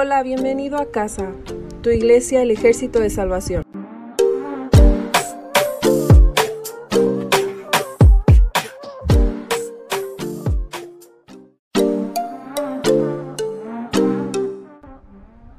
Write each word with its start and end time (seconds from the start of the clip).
Hola, 0.00 0.22
bienvenido 0.22 0.78
a 0.78 0.92
casa, 0.92 1.32
tu 1.82 1.90
iglesia, 1.90 2.40
el 2.42 2.52
ejército 2.52 3.00
de 3.00 3.10
salvación. 3.10 3.64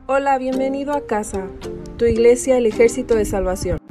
Hola, 0.08 0.38
bienvenido 0.38 0.94
a 0.94 1.06
casa, 1.06 1.48
tu 1.98 2.06
iglesia, 2.06 2.58
el 2.58 2.66
ejército 2.66 3.16
de 3.16 3.26
salvación. 3.26 3.89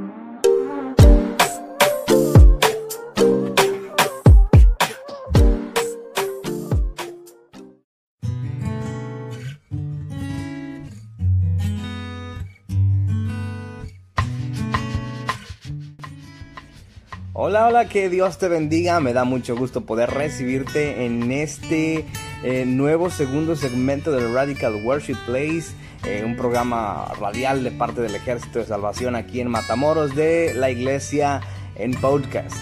Hola, 17.49 17.65
hola, 17.65 17.89
que 17.89 18.11
Dios 18.11 18.37
te 18.37 18.47
bendiga. 18.47 18.99
Me 18.99 19.11
da 19.11 19.23
mucho 19.23 19.55
gusto 19.55 19.81
poder 19.81 20.11
recibirte 20.11 21.07
en 21.07 21.31
este 21.31 22.05
eh, 22.43 22.63
nuevo 22.67 23.09
segundo 23.09 23.55
segmento 23.55 24.11
del 24.11 24.31
Radical 24.31 24.75
Worship 24.83 25.17
Place, 25.25 25.73
eh, 26.05 26.21
un 26.23 26.35
programa 26.35 27.11
radial 27.19 27.63
de 27.63 27.71
parte 27.71 28.01
del 28.01 28.13
Ejército 28.13 28.59
de 28.59 28.65
Salvación 28.65 29.15
aquí 29.15 29.41
en 29.41 29.49
Matamoros 29.49 30.15
de 30.15 30.53
la 30.53 30.69
Iglesia 30.69 31.41
en 31.73 31.95
podcast. 31.95 32.55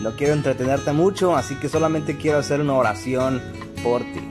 No 0.00 0.16
quiero 0.16 0.32
entretenerte 0.32 0.92
mucho, 0.92 1.36
así 1.36 1.56
que 1.56 1.68
solamente 1.68 2.16
quiero 2.16 2.38
hacer 2.38 2.62
una 2.62 2.72
oración 2.72 3.42
por 3.82 4.00
ti. 4.00 4.26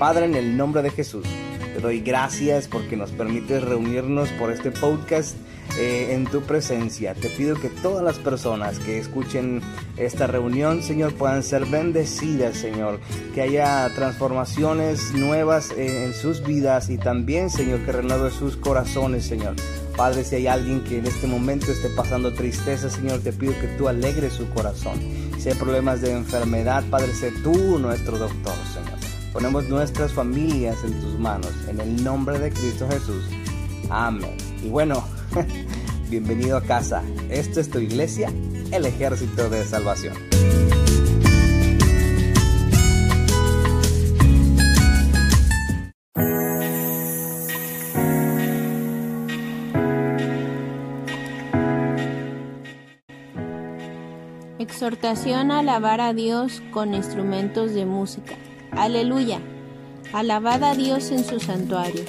Padre, 0.00 0.24
en 0.24 0.34
el 0.34 0.56
nombre 0.56 0.82
de 0.82 0.90
Jesús, 0.90 1.28
te 1.74 1.80
doy 1.80 2.00
gracias 2.00 2.66
porque 2.66 2.96
nos 2.96 3.12
permites 3.12 3.62
reunirnos 3.62 4.30
por 4.30 4.50
este 4.50 4.72
podcast 4.72 5.36
eh, 5.76 6.14
en 6.14 6.24
tu 6.24 6.42
presencia. 6.42 7.14
Te 7.14 7.28
pido 7.28 7.54
que 7.54 7.68
todas 7.68 8.02
las 8.02 8.18
personas 8.18 8.78
que 8.78 8.98
escuchen 8.98 9.60
esta 9.96 10.26
reunión, 10.26 10.82
Señor, 10.82 11.14
puedan 11.14 11.42
ser 11.42 11.66
bendecidas, 11.66 12.56
Señor. 12.56 13.00
Que 13.34 13.42
haya 13.42 13.88
transformaciones 13.94 15.12
nuevas 15.12 15.70
en, 15.76 16.12
sus 16.14 16.42
vidas 16.42 16.90
y 16.90 16.98
también, 16.98 17.50
Señor, 17.50 17.80
que 17.84 17.92
renueve 17.92 18.30
sus 18.30 18.56
corazones, 18.56 19.24
Señor. 19.26 19.54
Padre, 19.96 20.24
si 20.24 20.36
hay 20.36 20.46
alguien 20.46 20.82
que 20.84 20.98
en 20.98 21.06
este 21.06 21.26
momento 21.26 21.70
esté 21.70 21.88
pasando 21.90 22.32
tristeza, 22.32 22.88
Señor, 22.88 23.20
te 23.20 23.32
pido 23.32 23.52
que 23.60 23.66
tú 23.76 23.88
alegres 23.88 24.32
su 24.32 24.48
corazón. 24.50 24.98
Si 25.38 25.48
hay 25.48 25.54
problemas 25.54 26.00
de 26.00 26.12
enfermedad, 26.12 26.82
Padre, 26.90 27.12
sé 27.14 27.32
tú 27.42 27.78
nuestro 27.78 28.18
doctor, 28.18 28.54
Señor. 28.72 28.98
Ponemos 29.32 29.68
nuestras 29.68 30.12
familias 30.12 30.82
en 30.84 31.00
tus 31.00 31.18
manos, 31.18 31.52
en 31.68 31.80
el 31.80 32.02
nombre 32.02 32.38
de 32.38 32.50
Cristo 32.50 32.88
Jesús. 32.88 33.24
Amén. 33.90 34.36
Y 34.62 34.68
bueno, 34.68 35.04
bienvenido 36.10 36.56
a 36.56 36.62
casa. 36.62 37.02
Esto 37.30 37.60
es 37.60 37.70
tu 37.70 37.78
iglesia, 37.78 38.32
el 38.72 38.86
ejército 38.86 39.48
de 39.48 39.64
salvación. 39.64 40.14
Exhortación 54.58 55.50
a 55.50 55.60
alabar 55.60 56.00
a 56.00 56.12
Dios 56.12 56.62
con 56.72 56.94
instrumentos 56.94 57.74
de 57.74 57.84
música. 57.84 58.34
Aleluya. 58.72 59.40
Alabad 60.12 60.62
a 60.64 60.74
Dios 60.74 61.10
en 61.10 61.24
su 61.24 61.40
santuario 61.40 62.04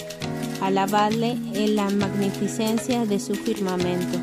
alabadle 0.61 1.37
en 1.53 1.75
la 1.75 1.89
magnificencia 1.89 3.05
de 3.05 3.19
su 3.19 3.35
firmamento, 3.35 4.19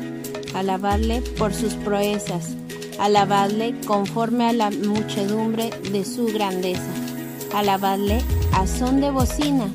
alabadle 0.53 1.21
por 1.37 1.53
sus 1.53 1.73
proezas, 1.73 2.55
alabadle 2.99 3.75
conforme 3.85 4.49
a 4.49 4.53
la 4.53 4.69
muchedumbre 4.71 5.69
de 5.91 6.05
su 6.05 6.27
grandeza, 6.27 6.91
alabadle 7.55 8.21
a 8.53 8.67
son 8.67 9.01
de 9.01 9.11
bocina, 9.11 9.69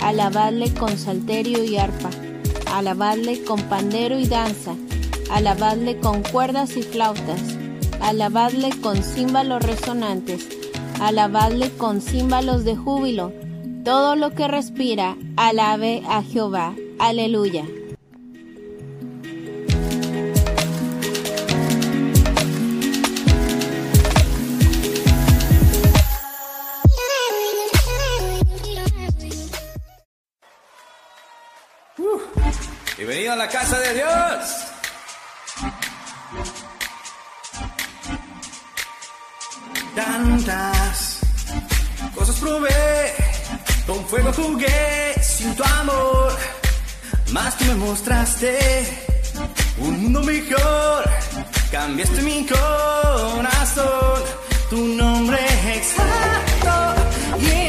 alabadle 0.00 0.72
con 0.74 0.96
salterio 0.98 1.64
y 1.64 1.76
arpa, 1.76 2.10
alabadle 2.72 3.42
con 3.44 3.60
pandero 3.62 4.18
y 4.18 4.26
danza, 4.26 4.74
alabadle 5.30 5.98
con 5.98 6.22
cuerdas 6.22 6.76
y 6.76 6.82
flautas, 6.82 7.40
alabadle 8.00 8.70
con 8.82 9.02
címbalos 9.02 9.62
resonantes, 9.62 10.46
alabadle 11.00 11.70
con 11.70 12.00
címbalos 12.00 12.64
de 12.64 12.76
júbilo, 12.76 13.32
todo 13.84 14.16
lo 14.16 14.34
que 14.34 14.48
respira, 14.48 15.16
alabe 15.36 16.02
a 16.08 16.22
Jehová. 16.22 16.74
Aleluya. 16.98 17.64
bienvenido 32.96 33.32
a 33.34 33.36
la 33.36 33.48
casa 33.48 33.78
de 33.80 33.94
Dios. 33.94 34.56
Tantas 39.94 41.20
cosas 42.14 42.36
probé 42.40 43.23
con 43.86 44.04
fuego 44.06 44.32
jugué 44.32 45.14
sin 45.22 45.54
tu 45.54 45.62
amor, 45.62 46.32
más 47.32 47.54
que 47.56 47.64
me 47.66 47.74
mostraste 47.74 48.58
un 49.78 50.02
mundo 50.02 50.22
mejor. 50.22 51.04
Cambiaste 51.70 52.22
mi 52.22 52.46
corazón, 52.46 54.22
tu 54.70 54.78
nombre 54.78 55.38
exacto 55.74 56.94
y 57.40 57.68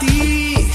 ti. 0.00 0.65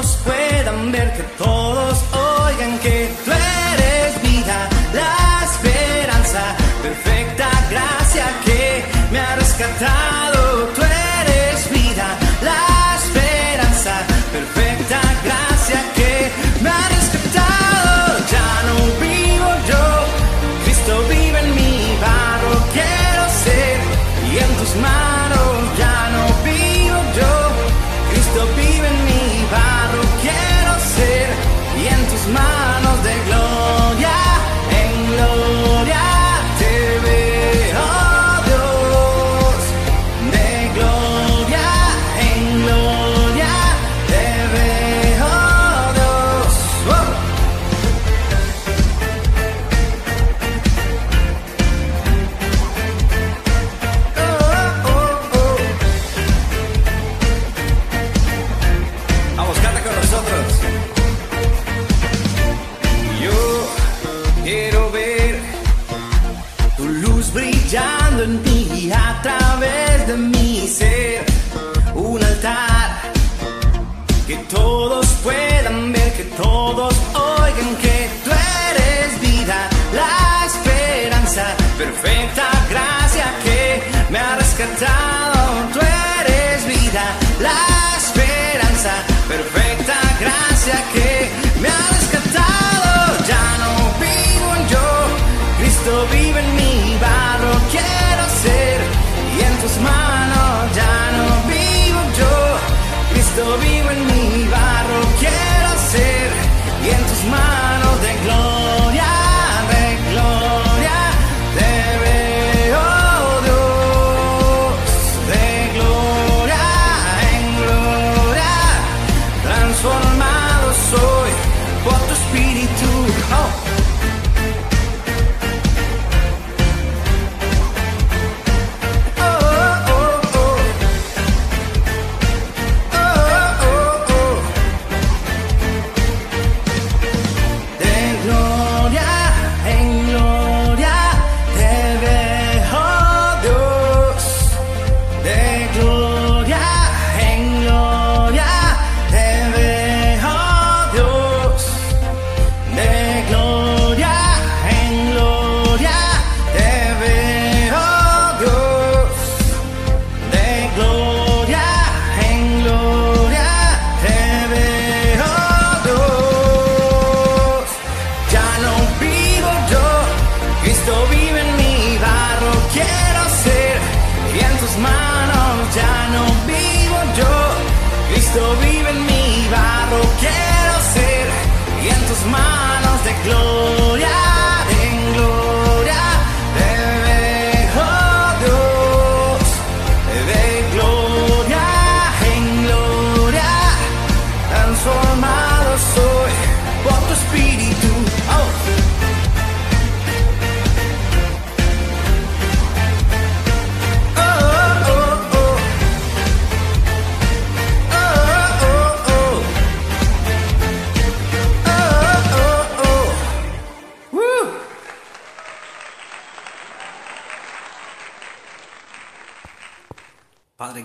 todos 0.00 0.16
puedan 0.24 0.92
ver, 0.92 1.12
que 1.12 1.22
todos 1.42 1.98
oigan 2.12 2.78
que 2.78 3.10
tú 3.24 3.32
eres 3.32 4.22
vida, 4.22 4.68
la 4.94 5.44
esperanza 5.44 6.40
perfecta, 6.82 7.48
gracia 7.68 8.26
que 8.44 8.84
me 9.10 9.18
ha 9.18 9.34
rescatado. 9.34 10.27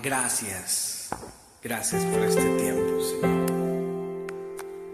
Gracias. 0.02 1.08
Gracias 1.62 2.04
por 2.04 2.22
este 2.24 2.42
tiempo, 2.56 3.00
Señor. 3.00 3.44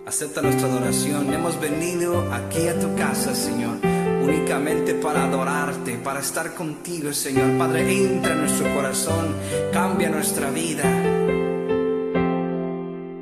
Acepta 0.06 0.42
nuestra 0.42 0.66
adoración. 0.68 1.32
Hemos 1.32 1.60
venido 1.60 2.32
aquí 2.32 2.66
a 2.68 2.78
tu 2.78 2.94
casa, 2.96 3.34
Señor, 3.34 3.78
únicamente 4.22 4.94
para 4.94 5.24
adorarte, 5.24 5.96
para 5.98 6.20
estar 6.20 6.54
contigo, 6.54 7.12
Señor. 7.12 7.56
Padre, 7.58 7.92
entra 7.92 8.32
en 8.32 8.40
nuestro 8.40 8.74
corazón, 8.74 9.34
cambia 9.72 10.10
nuestra 10.10 10.50
vida. 10.50 10.82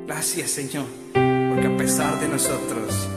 Gracias, 0.07 0.51
Señor, 0.51 0.85
porque 1.13 1.67
a 1.67 1.77
pesar 1.77 2.19
de 2.19 2.27
nosotros, 2.27 3.07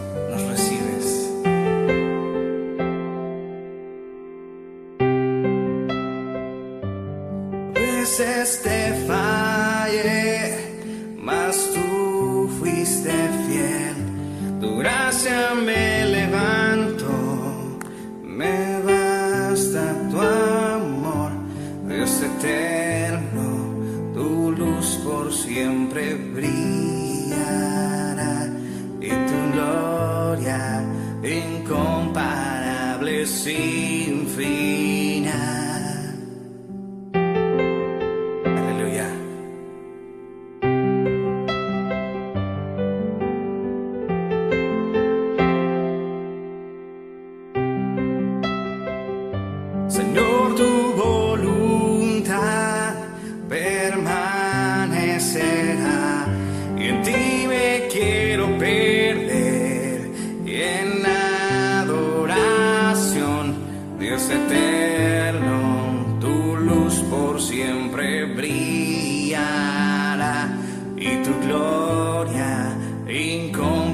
see. 33.43 34.02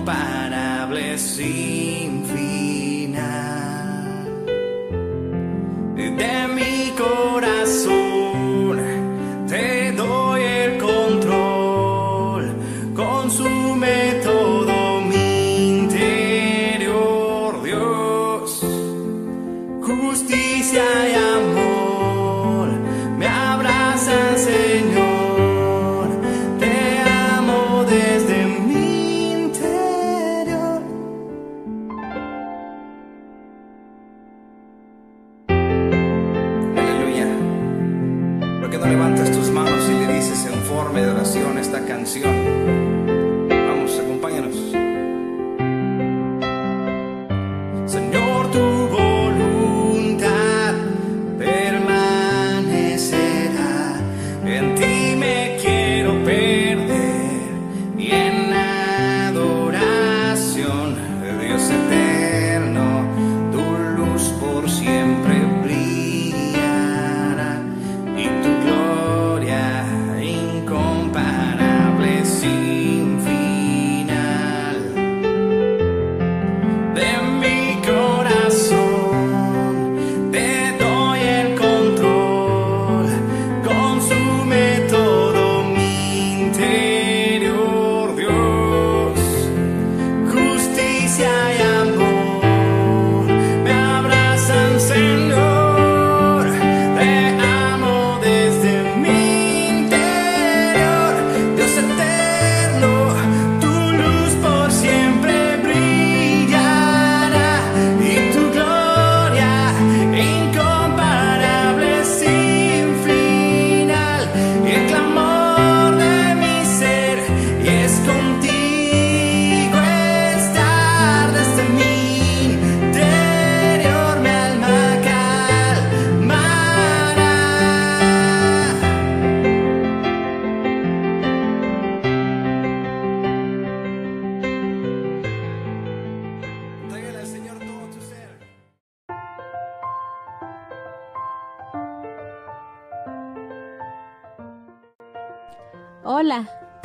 Incomparable 0.09 1.19
sin 1.19 2.25
final. 2.25 2.48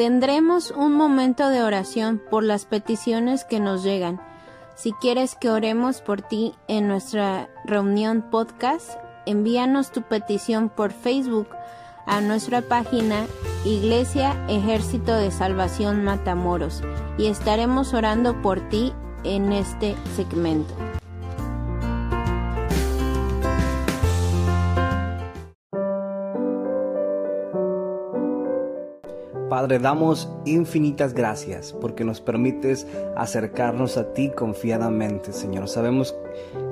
Tendremos 0.03 0.72
un 0.72 0.91
momento 0.91 1.48
de 1.48 1.63
oración 1.63 2.22
por 2.29 2.43
las 2.43 2.65
peticiones 2.65 3.45
que 3.45 3.62
nos 3.62 3.83
llegan. 3.83 4.19
Si 4.75 4.91
quieres 4.91 5.36
que 5.36 5.50
oremos 5.50 6.01
por 6.01 6.22
ti 6.22 6.53
en 6.67 6.89
nuestra 6.89 7.50
reunión 7.63 8.22
podcast, 8.29 9.00
envíanos 9.25 9.93
tu 9.93 10.01
petición 10.01 10.67
por 10.67 10.91
Facebook 10.91 11.48
a 12.05 12.19
nuestra 12.19 12.62
página 12.62 13.27
Iglesia 13.63 14.36
Ejército 14.50 15.15
de 15.15 15.31
Salvación 15.31 16.03
Matamoros 16.03 16.83
y 17.17 17.27
estaremos 17.27 17.93
orando 17.93 18.41
por 18.41 18.60
ti 18.67 18.91
en 19.24 19.53
este 19.53 19.95
segmento. 20.17 20.74
Padre, 29.63 29.79
damos 29.79 30.27
infinitas 30.43 31.13
gracias 31.13 31.72
porque 31.72 32.03
nos 32.03 32.20
permites 32.20 32.86
acercarnos 33.15 33.96
a 33.96 34.12
ti 34.12 34.29
confiadamente, 34.29 35.32
Señor. 35.32 35.70
Sabemos 35.70 36.13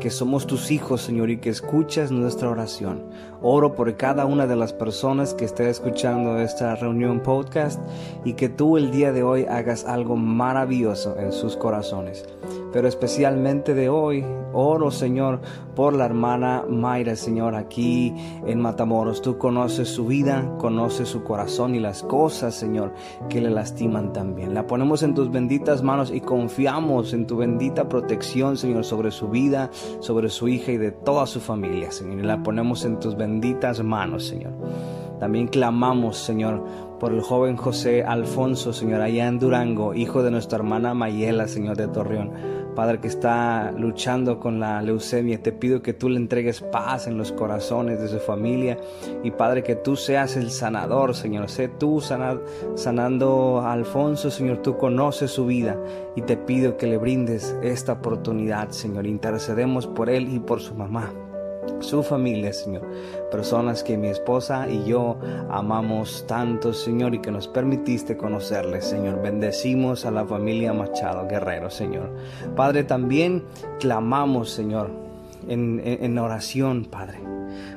que 0.01 0.09
somos 0.09 0.47
tus 0.47 0.71
hijos, 0.71 1.03
Señor, 1.03 1.29
y 1.29 1.37
que 1.37 1.51
escuchas 1.51 2.11
nuestra 2.11 2.49
oración. 2.49 3.03
Oro 3.43 3.75
por 3.75 3.95
cada 3.97 4.25
una 4.25 4.47
de 4.47 4.55
las 4.55 4.73
personas 4.73 5.35
que 5.35 5.45
esté 5.45 5.69
escuchando 5.69 6.39
esta 6.39 6.75
reunión 6.75 7.21
podcast 7.21 7.79
y 8.25 8.33
que 8.33 8.49
tú 8.49 8.77
el 8.77 8.89
día 8.89 9.11
de 9.11 9.21
hoy 9.21 9.45
hagas 9.45 9.85
algo 9.85 10.15
maravilloso 10.17 11.15
en 11.19 11.31
sus 11.31 11.55
corazones. 11.55 12.25
Pero 12.73 12.87
especialmente 12.87 13.73
de 13.73 13.89
hoy, 13.89 14.25
oro, 14.53 14.91
Señor, 14.91 15.41
por 15.75 15.93
la 15.93 16.05
hermana 16.05 16.63
Mayra, 16.67 17.15
Señor, 17.15 17.55
aquí 17.55 18.13
en 18.45 18.61
Matamoros. 18.61 19.21
Tú 19.21 19.37
conoces 19.37 19.89
su 19.89 20.05
vida, 20.05 20.55
conoces 20.57 21.09
su 21.09 21.23
corazón 21.23 21.75
y 21.75 21.79
las 21.79 22.03
cosas, 22.03 22.55
Señor, 22.55 22.93
que 23.29 23.41
le 23.41 23.49
lastiman 23.49 24.13
también. 24.13 24.53
La 24.53 24.67
ponemos 24.67 25.03
en 25.03 25.13
tus 25.13 25.31
benditas 25.31 25.83
manos 25.83 26.11
y 26.11 26.21
confiamos 26.21 27.13
en 27.13 27.27
tu 27.27 27.37
bendita 27.37 27.89
protección, 27.89 28.57
Señor, 28.57 28.85
sobre 28.85 29.11
su 29.11 29.29
vida, 29.29 29.69
sobre 29.99 30.29
su 30.29 30.47
hija 30.47 30.71
y 30.71 30.77
de 30.77 30.91
toda 30.91 31.25
su 31.27 31.39
familia, 31.39 31.91
Señor. 31.91 32.19
Y 32.19 32.23
la 32.23 32.41
ponemos 32.41 32.85
en 32.85 32.99
tus 32.99 33.15
benditas 33.15 33.83
manos, 33.83 34.25
Señor. 34.25 34.53
También 35.19 35.47
clamamos, 35.47 36.17
Señor, 36.17 36.63
por 36.99 37.13
el 37.13 37.21
joven 37.21 37.55
José 37.55 38.03
Alfonso, 38.03 38.73
Señor, 38.73 39.01
allá 39.01 39.27
en 39.27 39.37
Durango, 39.37 39.93
hijo 39.93 40.23
de 40.23 40.31
nuestra 40.31 40.57
hermana 40.57 40.93
Mayela, 40.93 41.47
Señor 41.47 41.77
de 41.77 41.87
Torreón. 41.87 42.31
Padre 42.75 42.99
que 42.99 43.07
está 43.07 43.71
luchando 43.77 44.39
con 44.39 44.59
la 44.59 44.81
leucemia, 44.81 45.41
te 45.41 45.51
pido 45.51 45.81
que 45.81 45.93
tú 45.93 46.09
le 46.09 46.17
entregues 46.17 46.61
paz 46.61 47.07
en 47.07 47.17
los 47.17 47.31
corazones 47.31 47.99
de 47.99 48.07
su 48.07 48.19
familia 48.19 48.77
y 49.23 49.31
Padre 49.31 49.63
que 49.63 49.75
tú 49.75 49.95
seas 49.95 50.37
el 50.37 50.51
sanador, 50.51 51.15
Señor. 51.15 51.49
Sé 51.49 51.67
tú 51.67 52.01
sana- 52.01 52.39
sanando 52.75 53.59
a 53.61 53.73
Alfonso, 53.73 54.31
Señor. 54.31 54.57
Tú 54.61 54.77
conoces 54.77 55.31
su 55.31 55.45
vida 55.45 55.77
y 56.15 56.21
te 56.21 56.37
pido 56.37 56.77
que 56.77 56.87
le 56.87 56.97
brindes 56.97 57.55
esta 57.61 57.93
oportunidad, 57.93 58.69
Señor. 58.69 59.05
Intercedemos 59.05 59.87
por 59.87 60.09
él 60.09 60.33
y 60.33 60.39
por 60.39 60.61
su 60.61 60.73
mamá 60.75 61.11
su 61.79 62.03
familia, 62.03 62.53
Señor. 62.53 62.83
Personas 63.31 63.83
que 63.83 63.97
mi 63.97 64.07
esposa 64.07 64.67
y 64.69 64.83
yo 64.85 65.17
amamos 65.49 66.25
tanto, 66.27 66.73
Señor, 66.73 67.15
y 67.15 67.19
que 67.19 67.31
nos 67.31 67.47
permitiste 67.47 68.17
conocerles, 68.17 68.85
Señor. 68.85 69.21
Bendecimos 69.21 70.05
a 70.05 70.11
la 70.11 70.25
familia 70.25 70.73
Machado 70.73 71.27
Guerrero, 71.27 71.69
Señor. 71.69 72.09
Padre, 72.55 72.83
también 72.83 73.43
clamamos, 73.79 74.51
Señor, 74.51 74.89
en, 75.47 75.81
en- 75.83 76.17
oración, 76.19 76.85
Padre 76.85 77.19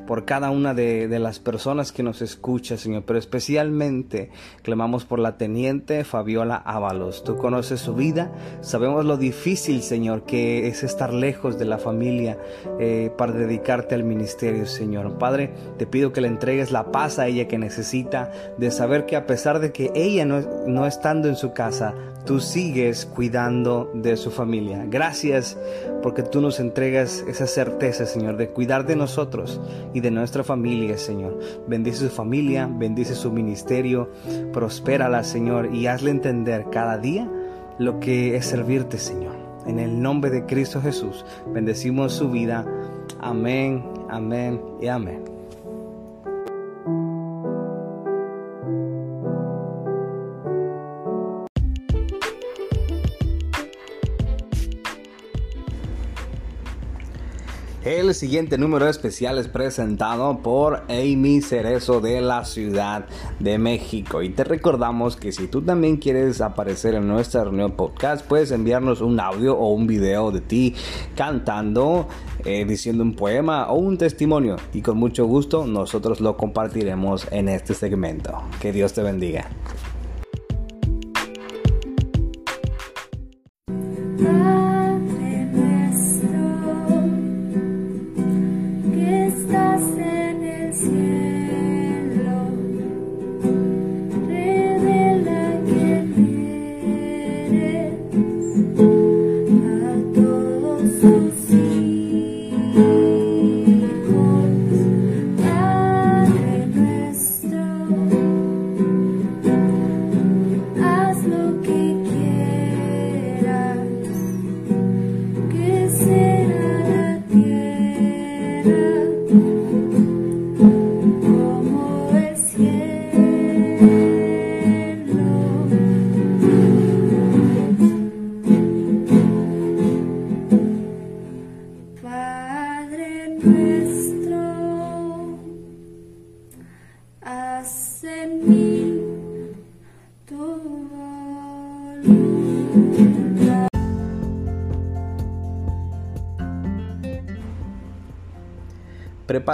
por 0.06 0.25
cada 0.25 0.50
una 0.50 0.75
de, 0.75 1.08
de 1.08 1.18
las 1.18 1.38
personas 1.38 1.92
que 1.92 2.02
nos 2.02 2.23
escucha, 2.23 2.76
Señor, 2.76 3.04
pero 3.06 3.18
especialmente 3.18 4.30
clamamos 4.62 5.04
por 5.04 5.18
la 5.18 5.37
teniente 5.37 6.04
Fabiola 6.04 6.56
Ábalos. 6.56 7.25
Tú 7.25 7.37
conoces 7.37 7.80
su 7.80 7.94
vida, 7.94 8.32
sabemos 8.61 9.04
lo 9.04 9.16
difícil, 9.16 9.82
Señor, 9.82 10.25
que 10.25 10.68
es 10.68 10.82
estar 10.82 11.12
lejos 11.12 11.58
de 11.58 11.64
la 11.64 11.78
familia 11.78 12.38
eh, 12.78 13.11
para 13.16 13.32
dedicarte 13.32 13.94
al 13.94 14.04
ministerio, 14.04 14.66
Señor. 14.66 15.18
Padre, 15.18 15.52
te 15.78 15.87
pido 15.87 16.12
que 16.12 16.20
le 16.20 16.28
entregues 16.28 16.70
la 16.70 16.90
paz 16.90 17.18
a 17.18 17.26
ella 17.26 17.49
que 17.49 17.58
necesita, 17.58 18.30
de 18.58 18.70
saber 18.70 19.06
que 19.06 19.16
a 19.16 19.26
pesar 19.26 19.61
de 19.61 19.73
que 19.73 19.90
ella 19.94 20.25
no, 20.25 20.40
no 20.66 20.87
estando 20.87 21.28
en 21.28 21.37
su 21.37 21.52
casa, 21.52 21.94
tú 22.24 22.40
sigues 22.40 23.07
cuidando 23.07 23.90
de 23.94 24.16
su 24.16 24.31
familia. 24.31 24.85
Gracias 24.88 25.59
porque 26.02 26.22
tú 26.22 26.40
nos 26.40 26.61
entregas 26.61 27.24
esa 27.28 27.46
certeza, 27.46 28.07
Señor, 28.07 28.37
de 28.37 28.48
cuidar 28.48 28.87
de 28.87 28.96
nosotros 28.96 29.61
y 29.94 30.00
de 30.00 30.11
nuestra 30.11 30.44
familia, 30.44 30.98
Señor. 30.98 31.38
Bendice 31.66 32.09
su 32.09 32.14
familia, 32.14 32.68
bendice 32.70 33.14
su 33.14 33.33
ministerio, 33.33 34.11
prospérala, 34.52 35.24
Señor, 35.24 35.74
y 35.74 35.87
hazle 35.87 36.11
entender 36.11 36.66
cada 36.70 36.98
día 36.98 37.30
lo 37.78 38.00
que 38.00 38.37
es 38.37 38.44
servirte, 38.44 38.98
Señor. 38.98 39.37
En 39.66 39.78
el 39.78 40.02
nombre 40.02 40.30
de 40.30 40.44
Cristo 40.44 40.83
Jesús, 40.83 41.24
bendecimos 41.46 42.12
su 42.12 42.30
vida. 42.30 42.66
Amén, 43.20 43.83
amén 44.11 44.61
y 44.83 44.88
amén. 44.88 45.34
El 57.85 58.14
siguiente 58.14 58.57
número 58.57 58.88
especial 58.88 59.37
es 59.37 59.47
presentado 59.47 60.38
por 60.38 60.85
Amy 60.88 61.42
Cerezo 61.42 62.01
de 62.01 62.23
la 62.23 62.47
Ciudad 62.47 63.05
de 63.40 63.59
México. 63.59 64.23
Y 64.23 64.31
te 64.31 64.42
recordamos 64.42 65.16
que 65.16 65.33
si 65.33 65.49
tú 65.49 65.61
también 65.61 65.99
quieres 65.99 66.40
aparecer 66.40 66.94
en 66.94 67.07
nuestra 67.07 67.44
reunión 67.44 67.73
podcast, 67.73 68.27
puedes 68.27 68.53
enviarnos 68.53 69.03
un 69.03 69.20
audio 69.20 69.59
o 69.59 69.75
un 69.75 69.87
video 69.87 70.31
de 70.31 70.40
ti 70.40 70.75
cantando, 71.14 72.09
eh, 72.47 72.64
diciendo 72.64 73.03
un 73.03 73.14
poema 73.14 73.66
o 73.68 73.75
un 73.75 73.99
testimonio. 73.99 74.57
Y 74.73 74.81
con 74.81 74.97
mucho 74.97 75.27
gusto 75.27 75.66
nosotros 75.66 76.23
lo 76.23 76.38
compartiremos 76.38 77.27
en 77.33 77.51
este 77.51 77.75
segmento. 77.75 78.44
Que 78.62 78.73
Dios 78.73 78.94
te 78.94 79.03
bendiga. 79.03 79.51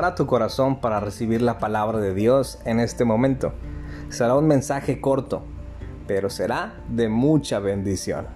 Prepara 0.01 0.15
tu 0.15 0.27
corazón 0.27 0.81
para 0.81 0.99
recibir 0.99 1.43
la 1.43 1.59
palabra 1.59 1.99
de 1.99 2.15
Dios 2.15 2.59
en 2.65 2.81
este 2.81 3.05
momento. 3.05 3.53
Será 4.09 4.35
un 4.35 4.47
mensaje 4.47 4.99
corto, 4.99 5.43
pero 6.07 6.31
será 6.31 6.73
de 6.89 7.11
mucha 7.11 7.59
bendición. 7.59 8.27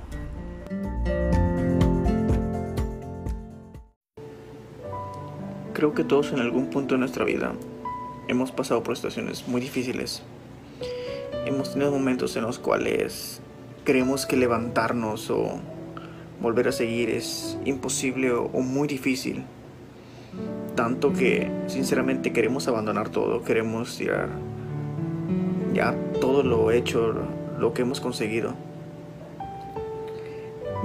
Creo 5.72 5.94
que 5.94 6.04
todos 6.04 6.32
en 6.34 6.40
algún 6.40 6.68
punto 6.68 6.96
de 6.96 6.98
nuestra 6.98 7.24
vida 7.24 7.54
hemos 8.28 8.52
pasado 8.52 8.82
por 8.82 8.96
situaciones 8.96 9.48
muy 9.48 9.62
difíciles. 9.62 10.22
Hemos 11.46 11.72
tenido 11.72 11.90
momentos 11.92 12.36
en 12.36 12.42
los 12.42 12.58
cuales 12.58 13.40
creemos 13.84 14.26
que 14.26 14.36
levantarnos 14.36 15.30
o 15.30 15.60
volver 16.42 16.68
a 16.68 16.72
seguir 16.72 17.08
es 17.08 17.56
imposible 17.64 18.32
o, 18.32 18.50
muy 18.60 18.86
difícil. 18.86 19.46
Tanto 20.74 21.12
que 21.12 21.50
sinceramente 21.68 22.32
queremos 22.32 22.66
abandonar 22.66 23.08
todo, 23.08 23.42
queremos 23.42 23.96
tirar 23.96 24.28
ya 25.72 25.94
todo 26.20 26.42
lo 26.42 26.70
hecho, 26.70 27.14
lo 27.58 27.72
que 27.72 27.82
hemos 27.82 28.00
conseguido. 28.00 28.54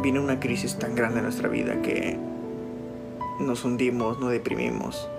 Viene 0.01 0.19
una 0.19 0.39
crisis 0.39 0.77
tan 0.77 0.95
grande 0.95 1.19
en 1.19 1.23
nuestra 1.23 1.49
vida 1.49 1.81
que 1.81 2.17
nos 3.39 3.65
hundimos, 3.65 4.19
nos 4.19 4.31
deprimimos 4.31 5.09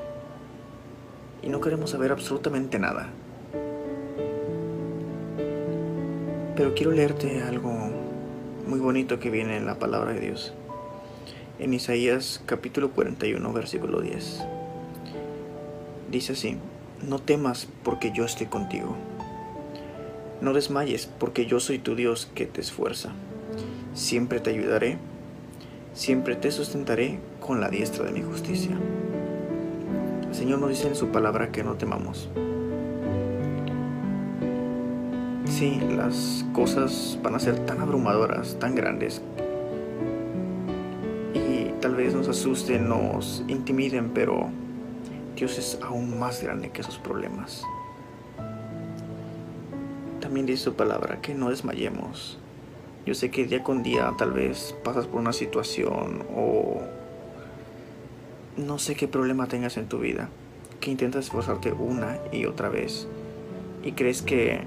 y 1.42 1.48
no 1.48 1.60
queremos 1.60 1.90
saber 1.90 2.12
absolutamente 2.12 2.78
nada. 2.78 3.08
Pero 6.56 6.74
quiero 6.74 6.92
leerte 6.92 7.42
algo 7.42 7.72
muy 8.66 8.78
bonito 8.78 9.18
que 9.18 9.30
viene 9.30 9.56
en 9.56 9.66
la 9.66 9.78
palabra 9.78 10.12
de 10.12 10.20
Dios. 10.20 10.52
En 11.58 11.74
Isaías 11.74 12.42
capítulo 12.46 12.90
41, 12.90 13.52
versículo 13.52 14.00
10. 14.00 14.59
Dice 16.10 16.32
así, 16.32 16.56
no 17.06 17.20
temas 17.20 17.68
porque 17.84 18.10
yo 18.12 18.24
estoy 18.24 18.48
contigo. 18.48 18.96
No 20.40 20.52
desmayes 20.52 21.06
porque 21.06 21.46
yo 21.46 21.60
soy 21.60 21.78
tu 21.78 21.94
Dios 21.94 22.28
que 22.34 22.46
te 22.46 22.60
esfuerza. 22.60 23.12
Siempre 23.94 24.40
te 24.40 24.50
ayudaré, 24.50 24.98
siempre 25.94 26.34
te 26.34 26.50
sustentaré 26.50 27.20
con 27.40 27.60
la 27.60 27.68
diestra 27.68 28.04
de 28.04 28.10
mi 28.10 28.22
justicia. 28.22 28.76
El 30.28 30.34
Señor 30.34 30.58
nos 30.58 30.70
dice 30.70 30.88
en 30.88 30.96
su 30.96 31.08
palabra 31.08 31.52
que 31.52 31.62
no 31.62 31.74
temamos. 31.74 32.28
Sí, 35.44 35.80
las 35.96 36.44
cosas 36.52 37.18
van 37.22 37.36
a 37.36 37.38
ser 37.38 37.66
tan 37.66 37.80
abrumadoras, 37.80 38.58
tan 38.58 38.74
grandes, 38.74 39.20
y 41.34 41.70
tal 41.80 41.94
vez 41.94 42.14
nos 42.14 42.28
asusten, 42.28 42.88
nos 42.88 43.44
intimiden, 43.46 44.10
pero 44.10 44.50
Dios 45.40 45.56
es 45.56 45.78
aún 45.82 46.18
más 46.18 46.42
grande 46.42 46.68
que 46.68 46.82
esos 46.82 46.98
problemas. 46.98 47.64
También 50.20 50.44
dice 50.44 50.64
su 50.64 50.74
palabra 50.74 51.22
que 51.22 51.32
no 51.32 51.48
desmayemos. 51.48 52.38
Yo 53.06 53.14
sé 53.14 53.30
que 53.30 53.46
día 53.46 53.62
con 53.62 53.82
día 53.82 54.12
tal 54.18 54.32
vez 54.32 54.76
pasas 54.84 55.06
por 55.06 55.18
una 55.18 55.32
situación 55.32 56.26
o 56.36 56.82
no 58.58 58.78
sé 58.78 58.94
qué 58.96 59.08
problema 59.08 59.48
tengas 59.48 59.78
en 59.78 59.88
tu 59.88 60.00
vida, 60.00 60.28
que 60.78 60.90
intentas 60.90 61.24
esforzarte 61.24 61.72
una 61.72 62.18
y 62.30 62.44
otra 62.44 62.68
vez 62.68 63.08
y 63.82 63.92
crees 63.92 64.20
que, 64.20 64.60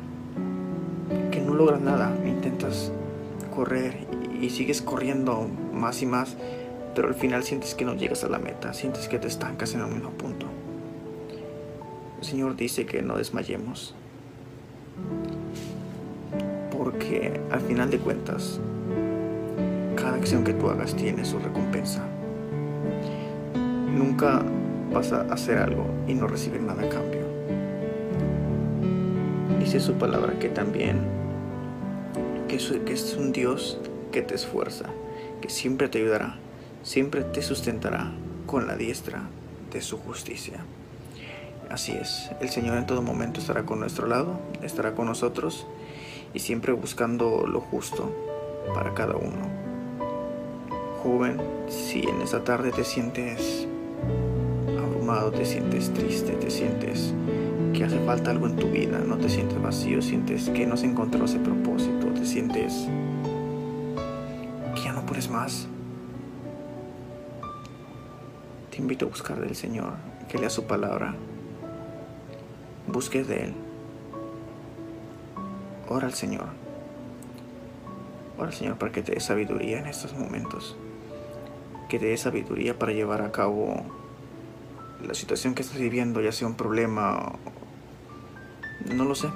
que 1.30 1.40
no 1.40 1.54
logras 1.54 1.82
nada, 1.82 2.18
intentas 2.26 2.92
correr 3.56 4.08
y 4.42 4.50
sigues 4.50 4.82
corriendo 4.82 5.48
más 5.72 6.02
y 6.02 6.08
más, 6.08 6.36
pero 6.95 7.08
al 7.08 7.15
final 7.15 7.43
sientes 7.43 7.75
que 7.75 7.86
no 7.86 7.95
llegas 7.95 8.23
a 8.23 8.29
la 8.29 8.39
meta, 8.39 8.73
sientes 8.73 9.08
que 9.08 9.19
te 9.19 9.27
estancas 9.27 9.73
en 9.73 9.82
el 9.82 9.88
mismo 9.88 10.12
punto. 10.12 10.45
El 12.19 12.25
Señor 12.25 12.56
dice 12.56 12.86
que 12.86 13.01
no 13.01 13.17
desmayemos, 13.17 13.95
porque 16.77 17.39
al 17.51 17.62
final 17.62 17.89
de 17.89 17.99
cuentas, 17.99 18.60
cada 19.95 20.15
acción 20.15 20.43
que 20.43 20.53
tú 20.53 20.69
hagas 20.69 20.95
tiene 20.95 21.25
su 21.25 21.39
recompensa. 21.39 22.03
Nunca 23.93 24.41
vas 24.91 25.12
a 25.12 25.21
hacer 25.34 25.58
algo 25.58 25.86
y 26.08 26.13
no 26.13 26.27
recibir 26.27 26.62
nada 26.62 26.84
a 26.84 26.89
cambio. 26.89 27.21
Dice 29.60 29.79
su 29.79 29.93
palabra 29.93 30.38
que 30.39 30.49
también 30.49 31.13
que 32.86 32.93
es, 32.93 33.15
un 33.15 33.32
Dios 33.32 33.79
que 34.12 34.21
te 34.21 34.36
esfuerza, 34.36 34.86
que 35.41 35.49
siempre 35.49 35.89
te 35.89 35.97
ayudará, 35.97 36.38
siempre 36.84 37.24
te 37.24 37.41
sustentará 37.41 38.12
con 38.46 38.67
la 38.67 38.76
diestra 38.76 39.24
de 39.72 39.82
su 39.82 39.98
justicia. 39.98 40.63
Así 41.69 41.93
es, 41.93 42.30
el 42.41 42.50
Señor 42.50 42.78
en 42.78 42.86
todo 42.86 43.02
momento 43.02 43.39
estará 43.39 43.63
con 43.63 43.80
nuestro 43.80 44.06
lado, 44.06 44.39
estará 44.62 44.93
con 44.93 45.08
nosotros 45.08 45.65
y 46.34 46.39
siempre 46.39 46.74
buscando 46.74 47.48
lo 47.48 47.62
justo 47.62 48.13
para 48.76 48.93
cada 48.93 49.15
uno. 49.15 49.48
Joven, 51.02 51.41
si 51.69 52.02
en 52.02 52.22
esta 52.22 52.43
tarde 52.43 52.72
te 52.72 52.84
sientes 52.84 53.67
abrumado, 54.78 55.32
te 55.32 55.46
sientes 55.46 55.91
triste, 55.93 56.34
te 56.34 56.52
sientes 56.52 57.13
que 57.74 57.84
hace 57.84 58.00
falta 58.06 58.32
algo 58.32 58.46
en 58.48 58.56
tu 58.56 58.69
vida, 58.69 59.00
no 59.00 59.17
te 59.17 59.30
sientes 59.30 59.60
vacío, 59.62 60.02
sientes 60.02 60.50
que 60.50 60.67
no 60.67 60.78
se 60.78 60.86
encontró 60.86 61.26
ese 61.26 61.39
propósito, 61.39 62.08
te 62.13 62.26
sientes 62.26 62.88
que 64.76 64.82
ya 64.82 64.93
no 64.93 65.06
puedes 65.06 65.30
más. 65.30 65.67
Te 68.74 68.82
invito 68.82 69.06
a 69.06 69.10
buscar 69.10 69.40
del 69.40 69.56
Señor, 69.56 69.94
que 70.28 70.40
lea 70.40 70.50
su 70.50 70.64
palabra, 70.66 71.14
busques 72.88 73.28
de 73.28 73.44
Él, 73.44 73.54
ora 75.88 76.08
al 76.08 76.16
Señor, 76.16 76.48
ora 78.36 78.48
al 78.48 78.54
Señor 78.56 78.80
para 78.80 78.92
que 78.92 79.04
te 79.04 79.12
dé 79.12 79.20
sabiduría 79.20 79.78
en 79.78 79.86
estos 79.86 80.16
momentos, 80.16 80.76
que 81.88 82.00
te 82.00 82.08
dé 82.08 82.18
sabiduría 82.18 82.80
para 82.80 82.94
llevar 82.94 83.22
a 83.22 83.32
cabo 83.32 83.76
la 85.06 85.14
situación 85.14 85.54
que 85.54 85.62
estás 85.62 85.78
viviendo, 85.78 86.20
ya 86.20 86.32
sea 86.32 86.48
un 86.48 86.56
problema, 86.56 87.34
no 88.92 89.06
lo 89.06 89.14
sé. 89.14 89.30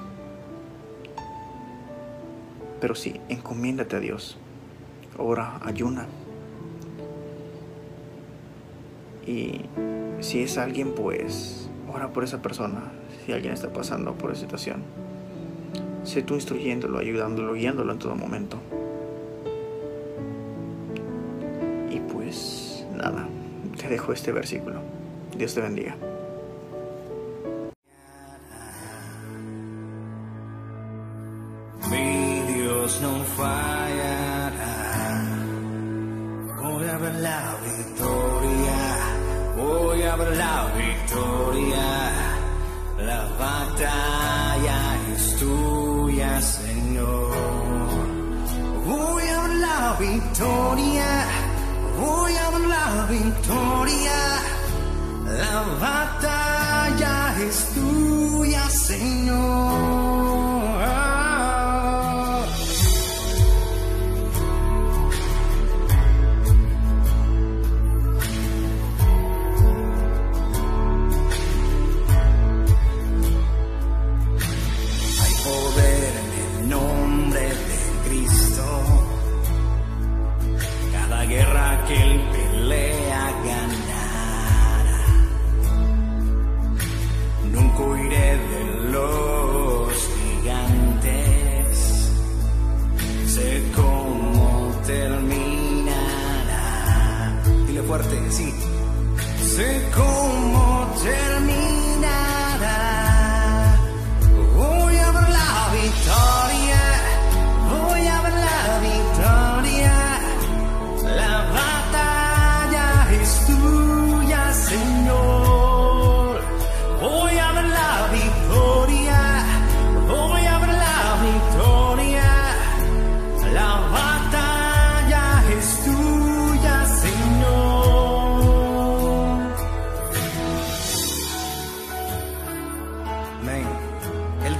Pero 2.80 2.96
sí, 2.96 3.20
encomiéndate 3.28 3.94
a 3.94 4.00
Dios. 4.00 4.36
Ora, 5.16 5.60
ayuna. 5.64 6.06
Y 9.28 9.60
si 10.20 10.42
es 10.42 10.56
alguien, 10.56 10.94
pues 10.94 11.68
ora 11.92 12.08
por 12.08 12.24
esa 12.24 12.40
persona. 12.40 12.90
Si 13.26 13.32
alguien 13.32 13.52
está 13.52 13.70
pasando 13.70 14.14
por 14.14 14.30
esa 14.30 14.40
situación, 14.40 14.82
sé 16.02 16.22
tú 16.22 16.34
instruyéndolo, 16.34 16.98
ayudándolo, 16.98 17.52
guiándolo 17.52 17.92
en 17.92 17.98
todo 17.98 18.16
momento. 18.16 18.56
Y 21.90 22.00
pues 22.10 22.86
nada, 22.96 23.28
te 23.78 23.88
dejo 23.88 24.14
este 24.14 24.32
versículo. 24.32 24.80
Dios 25.36 25.54
te 25.54 25.60
bendiga. 25.60 25.94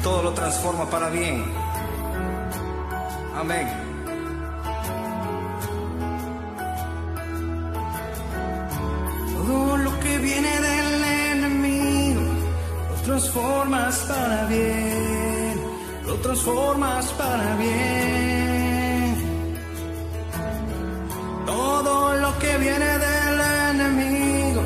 Todo 0.08 0.22
lo 0.22 0.32
transforma 0.32 0.84
para 0.94 1.08
bien. 1.10 1.44
Amén. 3.40 3.66
Todo 9.36 9.76
lo 9.76 9.92
que 10.00 10.12
viene 10.28 10.52
del 10.68 11.04
enemigo 11.32 12.22
lo 12.90 12.96
transformas 13.08 13.94
para 14.10 14.38
bien. 14.46 15.54
Lo 16.06 16.14
transformas 16.26 17.04
para 17.20 17.48
bien. 17.56 19.14
Todo 21.52 21.94
lo 22.24 22.30
que 22.38 22.52
viene 22.64 22.90
del 23.06 23.36
enemigo 23.72 24.62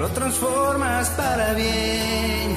lo 0.00 0.08
transformas 0.18 1.08
para 1.20 1.52
bien, 1.54 2.56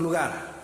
lugar. 0.00 0.56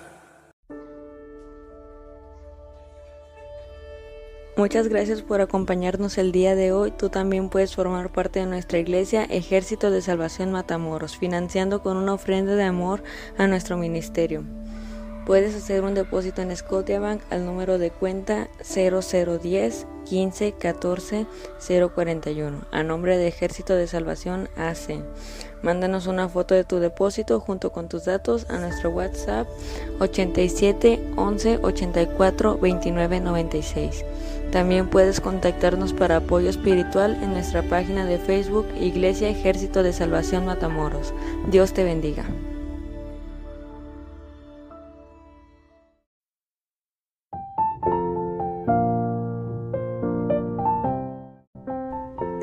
Muchas 4.54 4.88
gracias 4.88 5.22
por 5.22 5.40
acompañarnos 5.40 6.18
el 6.18 6.30
día 6.30 6.54
de 6.54 6.72
hoy. 6.72 6.90
Tú 6.90 7.08
también 7.08 7.48
puedes 7.48 7.74
formar 7.74 8.12
parte 8.12 8.40
de 8.40 8.46
nuestra 8.46 8.78
iglesia 8.78 9.24
Ejército 9.24 9.90
de 9.90 10.02
Salvación 10.02 10.52
Matamoros, 10.52 11.16
financiando 11.16 11.82
con 11.82 11.96
una 11.96 12.12
ofrenda 12.12 12.54
de 12.54 12.64
amor 12.64 13.02
a 13.38 13.46
nuestro 13.46 13.78
ministerio. 13.78 14.44
Puedes 15.24 15.54
hacer 15.54 15.84
un 15.84 15.94
depósito 15.94 16.42
en 16.42 16.54
Scotiabank 16.54 17.22
al 17.30 17.46
número 17.46 17.78
de 17.78 17.90
cuenta 17.90 18.48
0010 18.62 19.86
15 20.04 20.52
14 20.52 21.26
041 21.94 22.66
a 22.70 22.82
nombre 22.82 23.16
de 23.16 23.28
Ejército 23.28 23.74
de 23.74 23.86
Salvación 23.86 24.50
AC. 24.56 25.02
Mándanos 25.62 26.06
una 26.06 26.28
foto 26.28 26.54
de 26.54 26.64
tu 26.64 26.78
depósito 26.78 27.38
junto 27.40 27.72
con 27.72 27.88
tus 27.88 28.04
datos 28.04 28.46
a 28.50 28.58
nuestro 28.58 28.90
WhatsApp 28.90 29.46
87 30.00 31.12
11 31.16 31.60
84 31.62 32.58
29 32.58 33.20
96. 33.20 34.04
También 34.50 34.88
puedes 34.88 35.20
contactarnos 35.20 35.92
para 35.92 36.16
apoyo 36.16 36.50
espiritual 36.50 37.18
en 37.22 37.32
nuestra 37.32 37.62
página 37.62 38.04
de 38.04 38.18
Facebook 38.18 38.66
Iglesia 38.78 39.30
Ejército 39.30 39.82
de 39.82 39.92
Salvación 39.92 40.44
Matamoros. 40.44 41.14
Dios 41.48 41.72
te 41.72 41.84
bendiga. 41.84 42.24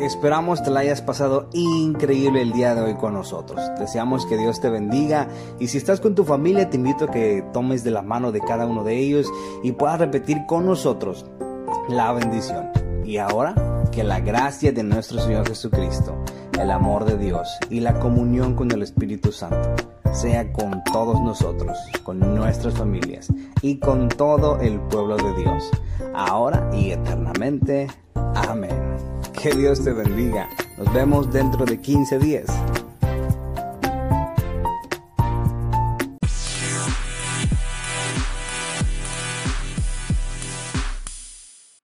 Esperamos 0.09 0.63
te 0.63 0.71
la 0.71 0.79
hayas 0.79 1.03
pasado 1.03 1.49
increíble 1.53 2.41
el 2.41 2.51
día 2.51 2.73
de 2.73 2.81
hoy 2.81 2.95
con 2.95 3.13
nosotros. 3.13 3.61
Deseamos 3.77 4.25
que 4.25 4.37
Dios 4.37 4.59
te 4.59 4.71
bendiga 4.71 5.27
y 5.59 5.67
si 5.67 5.77
estás 5.77 6.01
con 6.01 6.15
tu 6.15 6.25
familia 6.25 6.67
te 6.67 6.77
invito 6.77 7.05
a 7.05 7.11
que 7.11 7.45
tomes 7.53 7.83
de 7.83 7.91
la 7.91 8.01
mano 8.01 8.31
de 8.31 8.41
cada 8.41 8.65
uno 8.65 8.83
de 8.83 8.97
ellos 8.97 9.31
y 9.61 9.73
puedas 9.73 9.99
repetir 9.99 10.47
con 10.47 10.65
nosotros 10.65 11.27
la 11.89 12.11
bendición. 12.11 12.71
Y 13.05 13.17
ahora 13.17 13.53
que 13.91 14.03
la 14.03 14.19
gracia 14.19 14.71
de 14.71 14.81
nuestro 14.81 15.19
Señor 15.19 15.47
Jesucristo, 15.47 16.15
el 16.59 16.71
amor 16.71 17.05
de 17.05 17.15
Dios 17.15 17.47
y 17.69 17.79
la 17.79 17.99
comunión 17.99 18.55
con 18.55 18.71
el 18.71 18.81
Espíritu 18.81 19.31
Santo 19.31 19.75
sea 20.11 20.51
con 20.51 20.83
todos 20.85 21.21
nosotros, 21.21 21.77
con 22.01 22.19
nuestras 22.35 22.73
familias 22.73 23.31
y 23.61 23.77
con 23.77 24.09
todo 24.09 24.59
el 24.59 24.79
pueblo 24.79 25.17
de 25.17 25.35
Dios, 25.35 25.69
ahora 26.15 26.67
y 26.73 26.93
eternamente. 26.93 27.87
Amén. 28.15 28.78
Que 29.41 29.51
Dios 29.51 29.81
te 29.81 29.93
bendiga. 29.93 30.49
Nos 30.77 30.93
vemos 30.93 31.31
dentro 31.31 31.63
de 31.63 31.79
15 31.79 32.19
días. 32.19 32.47